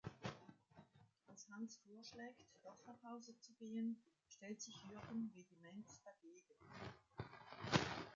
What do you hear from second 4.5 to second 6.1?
sich Jürgen vehement